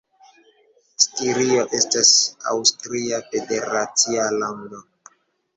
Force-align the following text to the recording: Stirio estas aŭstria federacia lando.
Stirio 1.03 1.67
estas 1.79 2.13
aŭstria 2.53 3.21
federacia 3.29 4.27
lando. 4.39 4.83